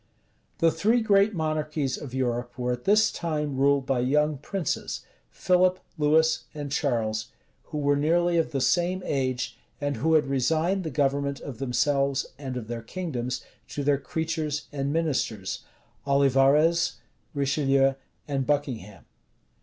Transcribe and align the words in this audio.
The 0.57 0.71
three 0.71 0.99
great 0.99 1.35
monarchies 1.35 1.95
of 1.95 2.11
Europe 2.11 2.57
were 2.57 2.71
at 2.71 2.85
this 2.85 3.11
time 3.11 3.57
ruled 3.57 3.85
by 3.85 3.99
young 3.99 4.39
princes, 4.39 5.01
Philip, 5.29 5.79
Louis, 5.95 6.39
and 6.55 6.71
Charles, 6.71 7.27
who 7.65 7.77
were 7.77 7.95
nearly 7.95 8.37
of 8.37 8.49
the 8.49 8.61
same 8.61 9.03
age, 9.05 9.59
and 9.79 9.97
who 9.97 10.15
had 10.15 10.25
resigned 10.25 10.83
the 10.83 10.89
government 10.89 11.39
of 11.39 11.59
themselves, 11.59 12.25
and 12.39 12.57
of 12.57 12.67
their 12.67 12.81
kingdoms, 12.81 13.43
to 13.67 13.83
their 13.83 13.99
creatures 13.99 14.65
and 14.71 14.91
ministers, 14.91 15.65
Olivarez, 16.07 16.93
Richelieu, 17.35 17.93
and 18.27 18.47
Buckingham. 18.47 19.05